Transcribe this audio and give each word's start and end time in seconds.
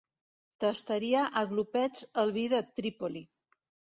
Tastaria 0.63 1.25
a 1.41 1.43
glopets 1.51 2.07
el 2.23 2.33
vi 2.39 2.45
de 2.53 2.61
Trípoli. 2.79 3.23